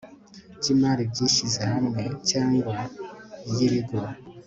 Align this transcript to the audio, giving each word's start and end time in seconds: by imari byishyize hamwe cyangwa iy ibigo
by 0.57 0.67
imari 0.73 1.01
byishyize 1.11 1.61
hamwe 1.73 2.03
cyangwa 2.29 2.73
iy 3.49 3.59
ibigo 3.67 3.97